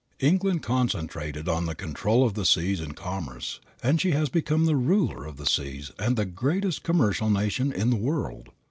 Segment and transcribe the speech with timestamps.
[0.19, 4.75] England concentrated on the control of the seas and commerce, and she has become the
[4.75, 8.49] ruler of the seas and the greatest commercial nation in the world.